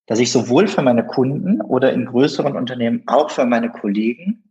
dass 0.07 0.19
ich 0.19 0.31
sowohl 0.31 0.67
für 0.67 0.81
meine 0.81 1.05
Kunden 1.05 1.61
oder 1.61 1.93
in 1.93 2.05
größeren 2.05 2.55
Unternehmen 2.55 3.03
auch 3.07 3.29
für 3.29 3.45
meine 3.45 3.69
Kollegen 3.69 4.43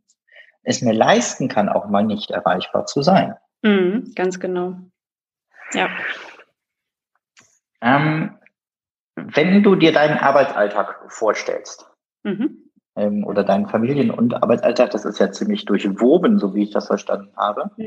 es 0.62 0.82
mir 0.82 0.92
leisten 0.92 1.48
kann, 1.48 1.68
auch 1.68 1.88
mal 1.88 2.04
nicht 2.04 2.30
erreichbar 2.30 2.86
zu 2.86 3.02
sein. 3.02 3.34
Mhm, 3.62 4.12
ganz 4.14 4.40
genau. 4.40 4.76
Ja. 5.72 5.88
Ähm, 7.80 8.38
wenn 9.14 9.62
du 9.62 9.74
dir 9.74 9.92
deinen 9.92 10.18
Arbeitsalltag 10.18 11.04
vorstellst, 11.08 11.90
mhm. 12.22 12.70
ähm, 12.96 13.24
oder 13.24 13.44
deinen 13.44 13.68
Familien- 13.68 14.10
und 14.10 14.34
Arbeitsalltag, 14.34 14.90
das 14.90 15.04
ist 15.04 15.18
ja 15.18 15.30
ziemlich 15.30 15.64
durchwoben, 15.64 16.38
so 16.38 16.54
wie 16.54 16.64
ich 16.64 16.70
das 16.70 16.86
verstanden 16.86 17.32
habe. 17.36 17.70
Mhm. 17.76 17.86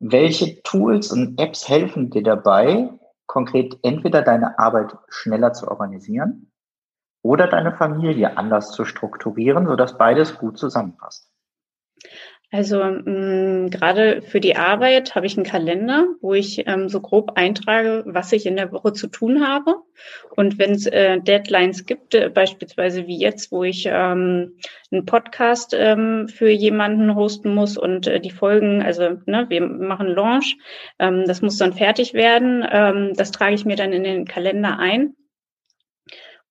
Welche 0.00 0.62
Tools 0.62 1.12
und 1.12 1.40
Apps 1.40 1.68
helfen 1.68 2.10
dir 2.10 2.22
dabei, 2.22 2.90
konkret 3.26 3.78
entweder 3.82 4.22
deine 4.22 4.58
Arbeit 4.58 4.96
schneller 5.08 5.52
zu 5.52 5.68
organisieren 5.68 6.50
oder 7.22 7.48
deine 7.48 7.72
Familie 7.72 8.36
anders 8.36 8.70
zu 8.72 8.84
strukturieren, 8.84 9.66
sodass 9.66 9.96
beides 9.96 10.36
gut 10.38 10.58
zusammenpasst? 10.58 11.33
Also 12.50 12.82
mh, 12.84 13.68
gerade 13.70 14.22
für 14.22 14.38
die 14.38 14.56
Arbeit 14.56 15.14
habe 15.14 15.26
ich 15.26 15.36
einen 15.36 15.46
Kalender, 15.46 16.06
wo 16.20 16.34
ich 16.34 16.66
ähm, 16.66 16.88
so 16.88 17.00
grob 17.00 17.32
eintrage, 17.34 18.04
was 18.06 18.32
ich 18.32 18.46
in 18.46 18.56
der 18.56 18.70
Woche 18.70 18.92
zu 18.92 19.08
tun 19.08 19.46
habe. 19.46 19.76
Und 20.36 20.58
wenn 20.58 20.72
es 20.72 20.86
äh, 20.86 21.20
Deadlines 21.20 21.84
gibt, 21.84 22.14
äh, 22.14 22.28
beispielsweise 22.28 23.06
wie 23.06 23.18
jetzt, 23.18 23.50
wo 23.50 23.64
ich 23.64 23.86
ähm, 23.86 24.56
einen 24.92 25.04
Podcast 25.04 25.74
ähm, 25.76 26.28
für 26.28 26.50
jemanden 26.50 27.16
hosten 27.16 27.54
muss 27.54 27.76
und 27.76 28.06
äh, 28.06 28.20
die 28.20 28.30
Folgen, 28.30 28.82
also 28.82 29.18
ne, 29.26 29.46
wir 29.48 29.60
machen 29.66 30.06
Launch, 30.06 30.56
ähm, 31.00 31.24
das 31.26 31.42
muss 31.42 31.58
dann 31.58 31.72
fertig 31.72 32.14
werden. 32.14 32.64
Ähm, 32.70 33.14
das 33.16 33.32
trage 33.32 33.54
ich 33.54 33.64
mir 33.64 33.76
dann 33.76 33.92
in 33.92 34.04
den 34.04 34.26
Kalender 34.26 34.78
ein. 34.78 35.16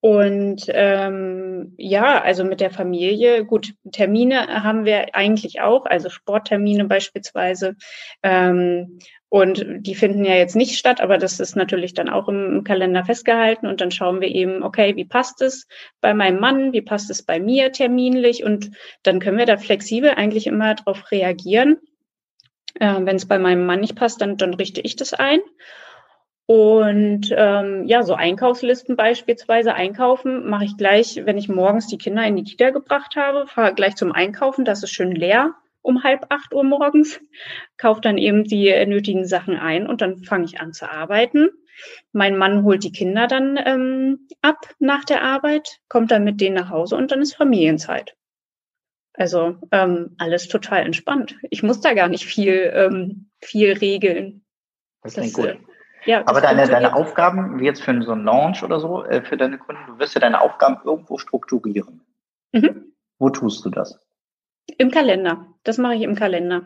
Und 0.05 0.65
ähm, 0.67 1.75
ja, 1.77 2.22
also 2.22 2.43
mit 2.43 2.60
der 2.60 2.72
Familie, 2.72 3.45
gut, 3.45 3.74
Termine 3.89 4.62
haben 4.62 4.83
wir 4.83 5.15
eigentlich 5.15 5.62
auch, 5.62 5.86
also 5.86 6.10
Sporttermine 6.10 6.83
beispielsweise. 6.83 7.77
Ähm, 8.22 9.00
und 9.29 9.65
die 9.65 9.95
finden 9.95 10.25
ja 10.25 10.36
jetzt 10.36 10.57
nicht 10.57 10.77
statt, 10.77 11.00
aber 11.00 11.17
das 11.17 11.39
ist 11.39 11.55
natürlich 11.55 11.93
dann 11.93 12.10
auch 12.10 12.27
im, 12.27 12.57
im, 12.57 12.63
Kalender 12.65 13.05
festgehalten. 13.05 13.65
Und 13.65 13.79
dann 13.79 13.91
schauen 13.91 14.19
wir 14.19 14.27
eben, 14.27 14.62
okay, 14.62 14.98
wie 14.98 15.05
passt 15.05 15.41
es 15.41 15.67
bei 16.01 16.13
meinem 16.13 16.41
Mann, 16.41 16.74
wie 16.74 16.81
passt 16.81 17.10
es 17.10 17.24
bei 17.24 17.39
mir 17.39 17.72
terminlich? 17.72 18.43
Und 18.43 18.72
dann 19.03 19.22
können 19.22 19.38
wir 19.38 19.45
da 19.45 19.55
flexibel 19.55 20.10
eigentlich 20.10 20.48
immer 20.48 20.75
darauf 20.75 21.12
reagieren. 21.12 21.77
Äh, 22.77 23.00
Wenn 23.05 23.15
es 23.15 23.25
bei 23.25 23.39
meinem 23.39 23.65
Mann 23.65 23.79
nicht 23.79 23.95
passt, 23.95 24.19
dann, 24.19 24.36
dann 24.36 24.53
richte 24.53 24.81
ich 24.81 24.98
das 24.98 25.13
ein. 25.13 25.39
Und 26.46 27.34
ähm, 27.36 27.86
ja, 27.88 28.04
so 28.04 28.16
Einkaufslisten 28.16 28.96
beispielsweise 28.98 29.74
einkaufen 29.76 30.50
mache 30.50 30.66
ich 30.66 30.78
gleich, 30.78 31.22
wenn 31.26 31.38
ich 31.38 31.48
morgens 31.48 31.88
die 31.88 31.98
Kinder 31.98 32.26
in 32.26 32.36
die 32.36 32.44
Kita 32.44 32.72
gebracht 32.72 33.16
habe, 33.16 33.48
fahre 33.48 33.74
gleich 33.74 33.96
zum 33.96 34.12
Einkaufen, 34.12 34.66
das 34.66 34.84
ist 34.84 34.92
schön 34.92 35.14
leer 35.14 35.56
um 35.84 36.04
halb 36.04 36.26
acht 36.30 36.54
Uhr 36.54 36.64
morgens, 36.64 37.22
kaufe 37.78 38.02
dann 38.02 38.18
eben 38.18 38.46
die 38.46 38.74
nötigen 38.88 39.28
Sachen 39.28 39.58
ein 39.58 39.86
und 39.86 40.02
dann 40.02 40.24
fange 40.24 40.46
ich 40.46 40.60
an 40.60 40.74
zu 40.74 40.90
arbeiten. 40.90 41.50
Mein 42.12 42.38
Mann 42.38 42.64
holt 42.64 42.84
die 42.84 42.92
Kinder 42.92 43.28
dann 43.28 43.60
ähm, 43.64 44.28
ab 44.42 44.74
nach 44.80 45.04
der 45.04 45.24
Arbeit, 45.24 45.80
kommt 45.90 46.12
dann 46.12 46.24
mit 46.24 46.40
denen 46.40 46.56
nach 46.56 46.70
Hause 46.70 46.96
und 46.96 47.12
dann 47.12 47.22
ist 47.22 47.36
Familienzeit. 47.36 48.16
Also 49.14 49.58
ähm, 49.72 50.16
alles 50.18 50.48
total 50.48 50.86
entspannt. 50.86 51.36
Ich 51.50 51.62
muss 51.62 51.82
da 51.82 51.94
gar 51.94 52.08
nicht 52.08 52.26
viel, 52.26 52.72
ähm, 52.74 53.30
viel 53.42 53.74
regeln. 53.74 54.46
Das 55.04 55.14
klingt 55.14 55.38
das, 55.38 55.46
gut. 55.56 55.58
Ja, 56.05 56.24
Aber 56.25 56.41
deine, 56.41 56.67
deine 56.67 56.95
Aufgaben, 56.95 57.60
wie 57.60 57.65
jetzt 57.65 57.81
für 57.81 58.01
so 58.01 58.12
einen 58.12 58.25
Launch 58.25 58.63
oder 58.63 58.79
so, 58.79 59.03
äh, 59.03 59.22
für 59.22 59.38
deine 59.38 59.57
Kunden, 59.57 59.81
du 59.88 60.00
wirst 60.00 60.15
ja 60.15 60.22
deine 60.22 60.41
Aufgaben 60.41 60.77
irgendwo 60.83 61.17
strukturieren. 61.17 62.01
Mhm. 62.51 62.93
Wo 63.19 63.29
tust 63.29 63.63
du 63.65 63.69
das? 63.69 64.00
Im 64.77 64.91
Kalender. 64.91 65.48
Das 65.63 65.77
mache 65.77 65.95
ich 65.95 66.01
im 66.01 66.15
Kalender. 66.15 66.63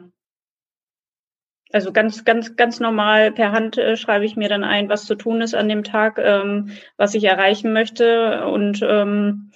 Also 1.71 1.91
ganz, 1.91 2.23
ganz, 2.23 2.55
ganz 2.55 2.79
normal 2.79 3.31
per 3.31 3.51
Hand 3.51 3.77
äh, 3.77 3.97
schreibe 3.97 4.25
ich 4.25 4.37
mir 4.37 4.47
dann 4.47 4.63
ein, 4.63 4.89
was 4.89 5.05
zu 5.05 5.15
tun 5.15 5.41
ist 5.41 5.53
an 5.53 5.67
dem 5.67 5.83
Tag, 5.83 6.17
ähm, 6.17 6.71
was 6.95 7.13
ich 7.13 7.25
erreichen 7.25 7.73
möchte 7.73 8.45
und 8.47 8.81
ähm, 8.83 9.51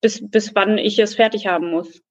bis, 0.00 0.22
bis 0.30 0.54
wann 0.54 0.78
ich 0.78 0.98
es 0.98 1.16
fertig 1.16 1.48
haben 1.48 1.70
muss. 1.70 2.02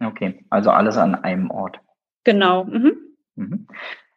Okay, 0.00 0.44
also 0.50 0.70
alles 0.70 0.96
an 0.96 1.16
einem 1.16 1.50
Ort. 1.50 1.80
Genau. 2.24 2.64
Mhm. 2.64 2.96
Mhm. 3.34 3.66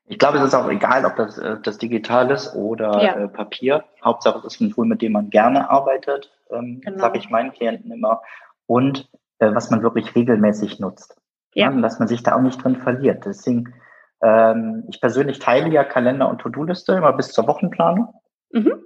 Ich 0.08 0.20
glaube, 0.20 0.38
es 0.38 0.44
ist 0.44 0.54
auch 0.54 0.70
egal, 0.70 1.06
ob 1.06 1.16
das, 1.16 1.38
äh, 1.38 1.58
das 1.62 1.78
digital 1.78 2.30
ist 2.30 2.56
oder 2.56 3.02
ja. 3.02 3.16
äh, 3.16 3.28
Papier. 3.28 3.84
Hauptsache, 4.04 4.40
es 4.40 4.56
ist 4.56 4.62
ein 4.62 4.72
Tool, 4.72 4.86
mit 4.86 5.02
dem 5.02 5.14
man 5.14 5.30
gerne 5.30 5.70
arbeitet, 5.70 6.32
ähm, 6.52 6.82
genau. 6.82 7.00
sage 7.00 7.18
ich 7.18 7.30
meinen 7.30 7.52
Klienten 7.52 7.92
immer. 7.92 8.22
Und 8.68 9.10
äh, 9.40 9.54
was 9.54 9.72
man 9.72 9.82
wirklich 9.82 10.16
regelmäßig 10.16 10.80
nutzt. 10.80 11.18
Ja. 11.54 11.72
ja. 11.72 11.82
dass 11.82 12.00
man 12.00 12.08
sich 12.08 12.22
da 12.22 12.36
auch 12.36 12.42
nicht 12.42 12.64
drin 12.64 12.76
verliert. 12.76 13.26
Deswegen, 13.26 13.74
ähm, 14.22 14.84
ich 14.90 15.02
persönlich 15.02 15.40
teile 15.40 15.70
ja 15.70 15.84
Kalender 15.84 16.30
und 16.30 16.40
To-Do-Liste 16.40 16.94
immer 16.94 17.14
bis 17.14 17.32
zur 17.32 17.48
Wochenplanung. 17.48 18.14
Mhm. 18.52 18.84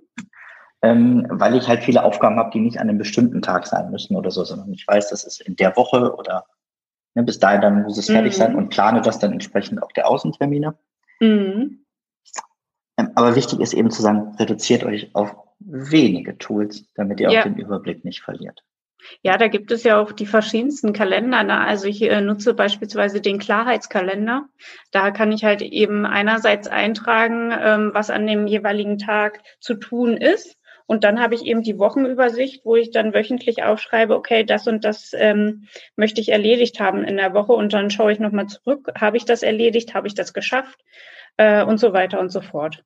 Ähm, 0.81 1.27
weil 1.29 1.55
ich 1.55 1.67
halt 1.67 1.83
viele 1.83 2.03
Aufgaben 2.03 2.37
habe, 2.39 2.51
die 2.51 2.61
nicht 2.61 2.79
an 2.79 2.87
einem 2.87 2.97
bestimmten 2.97 3.41
Tag 3.41 3.67
sein 3.67 3.91
müssen 3.91 4.15
oder 4.15 4.31
so, 4.31 4.45
sondern 4.45 4.71
ich 4.71 4.87
weiß, 4.87 5.09
das 5.09 5.25
ist 5.25 5.41
in 5.41 5.57
der 5.57 5.75
Woche 5.75 6.15
oder 6.15 6.45
ne, 7.15 7.23
bis 7.23 7.37
dahin 7.37 7.59
dann 7.59 7.83
muss 7.83 7.97
es 7.97 8.05
fertig 8.05 8.37
mhm. 8.37 8.37
sein 8.37 8.55
und 8.55 8.69
plane 8.69 9.01
das 9.01 9.19
dann 9.19 9.33
entsprechend 9.33 9.83
auch 9.83 9.91
der 9.91 10.07
Außentermine. 10.07 10.77
Mhm. 11.19 11.85
Ähm, 12.97 13.11
aber 13.15 13.35
wichtig 13.35 13.59
ist 13.59 13.73
eben 13.73 13.91
zu 13.91 14.01
sagen, 14.01 14.35
reduziert 14.37 14.83
euch 14.83 15.13
auf 15.15 15.35
wenige 15.59 16.37
Tools, 16.37 16.85
damit 16.95 17.19
ihr 17.19 17.31
ja. 17.31 17.39
auch 17.39 17.43
den 17.43 17.57
Überblick 17.57 18.05
nicht 18.05 18.21
verliert. 18.21 18.63
Ja, 19.21 19.37
da 19.37 19.47
gibt 19.47 19.71
es 19.71 19.83
ja 19.83 19.99
auch 19.99 20.11
die 20.11 20.25
verschiedensten 20.25 20.93
Kalender. 20.93 21.43
Ne? 21.43 21.57
Also 21.57 21.87
ich 21.87 22.01
äh, 22.01 22.21
nutze 22.21 22.53
beispielsweise 22.53 23.21
den 23.21 23.39
Klarheitskalender. 23.39 24.47
Da 24.91 25.11
kann 25.11 25.31
ich 25.31 25.43
halt 25.43 25.61
eben 25.61 26.05
einerseits 26.05 26.67
eintragen, 26.67 27.51
ähm, 27.57 27.91
was 27.93 28.09
an 28.09 28.27
dem 28.27 28.47
jeweiligen 28.47 28.97
Tag 28.97 29.41
zu 29.59 29.75
tun 29.75 30.17
ist. 30.17 30.57
Und 30.89 31.03
dann 31.03 31.19
habe 31.21 31.35
ich 31.35 31.45
eben 31.45 31.61
die 31.61 31.77
Wochenübersicht, 31.77 32.65
wo 32.65 32.75
ich 32.75 32.89
dann 32.89 33.13
wöchentlich 33.13 33.61
aufschreibe, 33.61 34.15
okay, 34.15 34.43
das 34.43 34.67
und 34.67 34.83
das 34.83 35.11
ähm, 35.15 35.67
möchte 35.95 36.19
ich 36.19 36.29
erledigt 36.29 36.79
haben 36.79 37.03
in 37.03 37.15
der 37.15 37.35
Woche. 37.35 37.53
Und 37.53 37.73
dann 37.73 37.91
schaue 37.91 38.11
ich 38.11 38.17
nochmal 38.17 38.47
zurück, 38.47 38.91
habe 38.99 39.15
ich 39.15 39.23
das 39.23 39.43
erledigt, 39.43 39.93
habe 39.93 40.07
ich 40.07 40.15
das 40.15 40.33
geschafft 40.33 40.83
äh, 41.37 41.63
und 41.63 41.77
so 41.77 41.93
weiter 41.93 42.19
und 42.19 42.29
so 42.31 42.41
fort. 42.41 42.83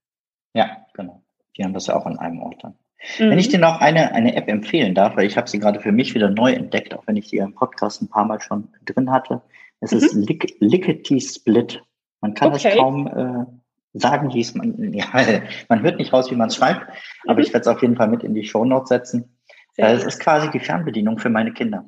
Ja, 0.54 0.86
genau. 0.94 1.24
Die 1.56 1.64
haben 1.64 1.74
das 1.74 1.88
ja 1.88 1.96
auch 1.96 2.06
an 2.06 2.20
einem 2.20 2.42
Ort 2.42 2.62
dann. 2.62 2.74
Mhm. 3.20 3.30
Wenn 3.30 3.40
ich 3.40 3.48
dir 3.48 3.60
noch 3.60 3.80
eine, 3.80 4.12
eine 4.12 4.36
App 4.36 4.50
empfehlen 4.50 4.96
darf, 4.96 5.16
weil 5.16 5.26
ich 5.26 5.38
habe 5.38 5.50
sie 5.50 5.60
gerade 5.60 5.80
für 5.80 5.94
mich 5.94 6.14
wieder 6.14 6.30
neu 6.30 6.52
entdeckt, 6.52 6.94
auch 6.94 7.08
wenn 7.08 7.16
ich 7.16 7.30
sie 7.30 7.38
im 7.38 7.56
Podcast 7.56 8.02
ein 8.02 8.10
paar 8.10 8.26
Mal 8.26 8.42
schon 8.42 8.68
drin 8.84 9.12
hatte. 9.12 9.42
Es 9.80 9.92
mhm. 9.92 9.98
ist 10.00 10.14
Lick 10.14 10.58
Lickety 10.60 11.22
Split. 11.22 11.82
Man 12.20 12.34
kann 12.34 12.54
okay. 12.54 12.68
es 12.68 12.76
kaum 12.76 13.08
äh, 13.08 13.46
sagen, 13.94 14.34
wie 14.34 14.42
es 14.42 14.54
man, 14.56 14.94
ja, 14.94 15.06
man 15.70 15.82
hört 15.82 15.98
nicht 15.98 16.14
raus, 16.14 16.30
wie 16.32 16.36
man 16.36 16.48
es 16.48 16.56
schreibt, 16.56 16.88
aber 17.26 17.36
mhm. 17.36 17.40
ich 17.40 17.54
werde 17.54 17.62
es 17.62 17.68
auf 17.68 17.82
jeden 17.82 17.96
Fall 17.96 18.08
mit 18.08 18.24
in 18.24 18.34
die 18.34 18.46
Show 18.46 18.66
Notes 18.66 18.90
setzen. 18.90 19.38
Äh, 19.78 19.94
es 19.94 20.04
ist 20.04 20.20
quasi 20.20 20.50
die 20.52 20.60
Fernbedienung 20.60 21.20
für 21.20 21.30
meine 21.30 21.54
Kinder. 21.54 21.86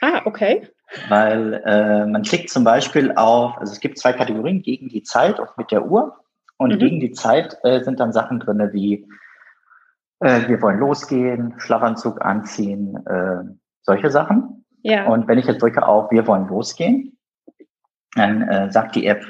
Ah, 0.00 0.22
okay. 0.24 0.68
Weil 1.08 1.62
äh, 1.64 2.06
man 2.06 2.22
klickt 2.22 2.50
zum 2.50 2.64
Beispiel 2.64 3.12
auf, 3.12 3.56
also 3.58 3.72
es 3.72 3.80
gibt 3.80 3.98
zwei 3.98 4.12
Kategorien, 4.12 4.62
gegen 4.62 4.88
die 4.88 5.02
Zeit 5.02 5.38
und 5.38 5.48
mit 5.56 5.70
der 5.70 5.86
Uhr. 5.86 6.18
Und 6.58 6.74
mhm. 6.74 6.78
gegen 6.78 7.00
die 7.00 7.12
Zeit 7.12 7.56
äh, 7.62 7.82
sind 7.82 8.00
dann 8.00 8.12
Sachen 8.12 8.40
drinne 8.40 8.72
wie 8.72 9.06
äh, 10.20 10.48
wir 10.48 10.60
wollen 10.62 10.78
losgehen, 10.78 11.54
Schlafanzug 11.58 12.20
anziehen, 12.24 13.04
äh, 13.06 13.42
solche 13.82 14.10
Sachen. 14.10 14.64
Ja. 14.82 15.06
Und 15.06 15.28
wenn 15.28 15.38
ich 15.38 15.46
jetzt 15.46 15.62
drücke 15.62 15.86
auf 15.86 16.10
wir 16.10 16.26
wollen 16.26 16.48
losgehen, 16.48 17.18
dann 18.14 18.42
äh, 18.42 18.70
sagt 18.70 18.94
die 18.94 19.06
App, 19.06 19.24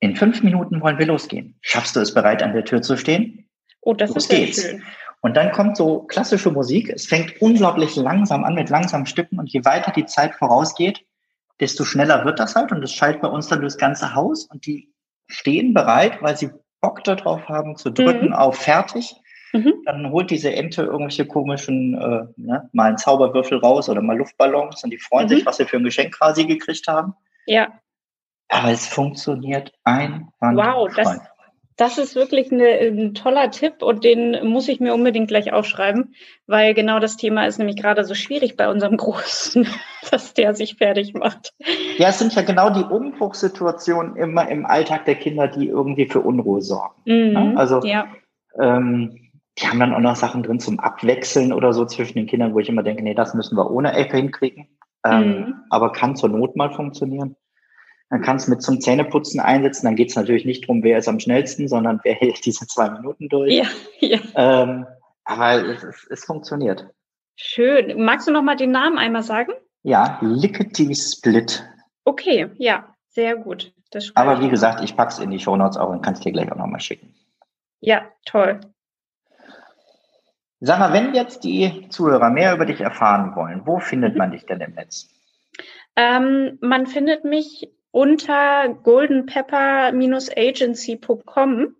in 0.00 0.16
fünf 0.16 0.42
Minuten 0.42 0.80
wollen 0.80 0.98
wir 0.98 1.06
losgehen. 1.06 1.58
Schaffst 1.60 1.96
du 1.96 2.00
es 2.00 2.12
bereit, 2.12 2.42
an 2.42 2.52
der 2.52 2.64
Tür 2.64 2.82
zu 2.82 2.96
stehen? 2.96 3.48
Oh, 3.80 3.94
das 3.94 4.10
Los 4.10 4.24
ist 4.24 4.30
geht's. 4.30 4.62
schön. 4.62 4.82
Und 5.20 5.36
dann 5.36 5.50
kommt 5.50 5.76
so 5.76 6.00
klassische 6.02 6.50
Musik. 6.50 6.90
Es 6.90 7.06
fängt 7.06 7.40
unglaublich 7.40 7.96
langsam 7.96 8.44
an 8.44 8.54
mit 8.54 8.68
langsamen 8.68 9.06
Stücken 9.06 9.38
und 9.38 9.50
je 9.50 9.64
weiter 9.64 9.90
die 9.90 10.06
Zeit 10.06 10.34
vorausgeht, 10.34 11.04
desto 11.60 11.84
schneller 11.84 12.24
wird 12.24 12.38
das 12.38 12.54
halt 12.54 12.70
und 12.70 12.82
es 12.82 12.92
schaltet 12.92 13.22
bei 13.22 13.28
uns 13.28 13.48
dann 13.48 13.60
durchs 13.60 13.78
ganze 13.78 14.14
Haus 14.14 14.44
und 14.44 14.66
die 14.66 14.92
stehen 15.26 15.74
bereit, 15.74 16.22
weil 16.22 16.36
sie 16.36 16.50
Bock 16.80 17.02
darauf 17.04 17.48
haben 17.48 17.76
zu 17.76 17.90
drücken 17.90 18.28
mhm. 18.28 18.34
auf 18.34 18.56
fertig 18.56 19.16
Mhm. 19.56 19.82
Dann 19.84 20.10
holt 20.10 20.30
diese 20.30 20.52
Ente 20.52 20.82
irgendwelche 20.82 21.26
komischen, 21.26 21.94
äh, 21.94 22.26
ne, 22.36 22.68
mal 22.72 22.88
einen 22.88 22.98
Zauberwürfel 22.98 23.58
raus 23.58 23.88
oder 23.88 24.02
mal 24.02 24.16
Luftballons 24.16 24.84
und 24.84 24.90
die 24.90 24.98
freuen 24.98 25.26
mhm. 25.26 25.30
sich, 25.30 25.46
was 25.46 25.56
sie 25.56 25.64
für 25.64 25.76
ein 25.76 25.84
Geschenk 25.84 26.14
quasi 26.14 26.44
gekriegt 26.44 26.86
haben. 26.88 27.14
Ja. 27.46 27.68
Aber 28.48 28.70
es 28.70 28.86
funktioniert 28.86 29.72
einwandfrei. 29.84 30.54
Wow, 30.54 30.88
das, 30.94 31.20
das 31.76 31.98
ist 31.98 32.14
wirklich 32.14 32.50
eine, 32.50 32.68
ein 32.68 33.14
toller 33.14 33.50
Tipp 33.50 33.82
und 33.82 34.02
den 34.02 34.48
muss 34.48 34.66
ich 34.68 34.80
mir 34.80 34.94
unbedingt 34.94 35.28
gleich 35.28 35.52
aufschreiben, 35.52 36.14
weil 36.46 36.72
genau 36.72 37.00
das 37.00 37.18
Thema 37.18 37.46
ist 37.46 37.58
nämlich 37.58 37.76
gerade 37.76 38.04
so 38.04 38.14
schwierig 38.14 38.56
bei 38.56 38.70
unserem 38.70 38.96
Großen, 38.96 39.68
dass 40.10 40.32
der 40.32 40.54
sich 40.54 40.76
fertig 40.76 41.14
macht. 41.14 41.54
Ja, 41.98 42.08
es 42.08 42.18
sind 42.18 42.34
ja 42.34 42.42
genau 42.42 42.70
die 42.70 42.84
Umbruchssituationen 42.84 44.16
immer 44.16 44.48
im 44.48 44.64
Alltag 44.64 45.04
der 45.04 45.16
Kinder, 45.16 45.48
die 45.48 45.68
irgendwie 45.68 46.06
für 46.06 46.20
Unruhe 46.20 46.62
sorgen. 46.62 46.94
Mhm, 47.04 47.32
ne? 47.32 47.54
Also 47.56 47.80
ja. 47.82 48.06
ähm, 48.58 49.30
die 49.58 49.66
haben 49.66 49.80
dann 49.80 49.94
auch 49.94 50.00
noch 50.00 50.16
Sachen 50.16 50.42
drin 50.42 50.60
zum 50.60 50.80
Abwechseln 50.80 51.52
oder 51.52 51.72
so 51.72 51.84
zwischen 51.84 52.14
den 52.14 52.26
Kindern, 52.26 52.54
wo 52.54 52.58
ich 52.58 52.68
immer 52.68 52.82
denke, 52.82 53.02
nee, 53.02 53.14
das 53.14 53.34
müssen 53.34 53.56
wir 53.56 53.70
ohne 53.70 53.92
Ecke 53.92 54.16
hinkriegen. 54.16 54.68
Ähm, 55.04 55.28
mhm. 55.28 55.54
Aber 55.70 55.92
kann 55.92 56.16
zur 56.16 56.30
Not 56.30 56.56
mal 56.56 56.72
funktionieren. 56.72 57.36
Dann 58.10 58.22
kannst 58.22 58.46
du 58.46 58.52
mit 58.52 58.62
zum 58.62 58.80
Zähneputzen 58.80 59.40
einsetzen. 59.40 59.86
Dann 59.86 59.96
geht 59.96 60.10
es 60.10 60.16
natürlich 60.16 60.44
nicht 60.44 60.66
drum, 60.66 60.82
wer 60.82 60.98
ist 60.98 61.08
am 61.08 61.18
schnellsten, 61.18 61.68
sondern 61.68 62.00
wer 62.04 62.14
hält 62.20 62.44
diese 62.44 62.66
zwei 62.66 62.90
Minuten 62.90 63.28
durch. 63.28 63.52
Ja, 63.52 63.66
ja. 64.00 64.18
Ähm, 64.34 64.86
aber 65.24 65.64
es, 65.66 65.82
es, 65.82 66.06
es 66.10 66.24
funktioniert. 66.24 66.86
Schön. 67.36 68.02
Magst 68.02 68.28
du 68.28 68.32
noch 68.32 68.42
mal 68.42 68.56
den 68.56 68.70
Namen 68.70 68.98
einmal 68.98 69.22
sagen? 69.22 69.52
Ja, 69.82 70.18
Lickety 70.22 70.94
Split. 70.94 71.64
Okay, 72.04 72.48
ja, 72.56 72.94
sehr 73.08 73.36
gut. 73.36 73.72
aber 74.14 74.40
wie 74.40 74.48
gesagt, 74.48 74.82
ich 74.82 74.96
pack's 74.96 75.18
in 75.18 75.30
die 75.30 75.38
Show 75.38 75.56
Notes 75.56 75.76
auch 75.76 75.90
und 75.90 76.02
kann 76.02 76.14
es 76.14 76.20
dir 76.20 76.32
gleich 76.32 76.50
auch 76.50 76.56
noch 76.56 76.66
mal 76.66 76.80
schicken. 76.80 77.14
Ja, 77.80 78.02
toll. 78.24 78.60
Sag 80.60 80.78
mal, 80.78 80.92
wenn 80.92 81.14
jetzt 81.14 81.44
die 81.44 81.88
Zuhörer 81.90 82.30
mehr 82.30 82.54
über 82.54 82.64
dich 82.64 82.80
erfahren 82.80 83.36
wollen, 83.36 83.66
wo 83.66 83.78
findet 83.78 84.16
man 84.16 84.30
dich 84.30 84.46
denn 84.46 84.60
im 84.60 84.72
Netz? 84.74 85.08
Ähm, 85.94 86.58
man 86.60 86.86
findet 86.86 87.24
mich 87.24 87.68
unter 87.90 88.74
goldenpepper-agency.com. 88.82 91.76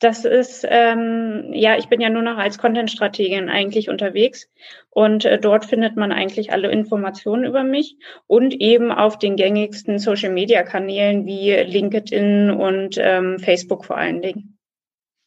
Das 0.00 0.24
ist, 0.24 0.66
ähm, 0.68 1.50
ja, 1.52 1.76
ich 1.76 1.88
bin 1.88 2.00
ja 2.00 2.10
nur 2.10 2.22
noch 2.22 2.36
als 2.36 2.58
Content-Strategin 2.58 3.48
eigentlich 3.48 3.88
unterwegs 3.88 4.50
und 4.90 5.24
äh, 5.24 5.38
dort 5.38 5.64
findet 5.64 5.96
man 5.96 6.12
eigentlich 6.12 6.52
alle 6.52 6.70
Informationen 6.70 7.44
über 7.44 7.62
mich 7.62 7.96
und 8.26 8.52
eben 8.52 8.92
auf 8.92 9.18
den 9.18 9.36
gängigsten 9.36 9.98
Social-Media-Kanälen 9.98 11.24
wie 11.26 11.52
LinkedIn 11.52 12.50
und 12.50 12.98
ähm, 12.98 13.38
Facebook 13.38 13.86
vor 13.86 13.96
allen 13.96 14.20
Dingen. 14.20 14.58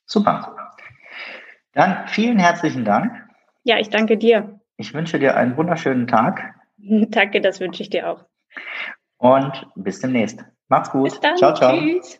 Super. 0.05 0.75
Dann 1.73 2.07
vielen 2.07 2.37
herzlichen 2.37 2.85
Dank. 2.85 3.11
Ja, 3.63 3.79
ich 3.79 3.89
danke 3.89 4.17
dir. 4.17 4.59
Ich 4.77 4.93
wünsche 4.93 5.17
dir 5.17 5.37
einen 5.37 5.57
wunderschönen 5.57 6.07
Tag. 6.07 6.53
danke, 6.77 7.41
das 7.41 7.59
wünsche 7.59 7.81
ich 7.81 7.89
dir 7.89 8.09
auch. 8.09 8.25
Und 9.17 9.67
bis 9.75 9.99
demnächst. 9.99 10.43
Macht's 10.67 10.91
gut. 10.91 11.19
Ciao, 11.37 11.53
ciao. 11.53 11.77
Tschüss. 11.77 12.19